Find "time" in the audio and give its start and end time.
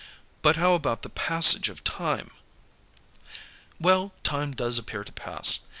1.83-2.31, 4.23-4.51